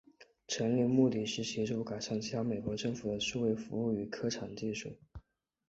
[0.47, 4.73] 成立目的是协助改善其他美国政府的数位服务与科技产品。